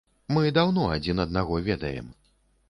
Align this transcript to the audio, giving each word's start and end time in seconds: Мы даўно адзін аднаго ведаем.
Мы 0.35 0.45
даўно 0.57 0.85
адзін 0.95 1.21
аднаго 1.27 1.61
ведаем. 1.69 2.09